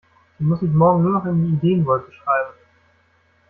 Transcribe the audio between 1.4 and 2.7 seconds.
die Ideenwolke schreiben.